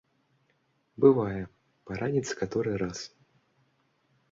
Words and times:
Бывае, 1.05 1.41
параніцца 1.91 2.33
каторы 2.41 2.71
раз. 2.85 2.97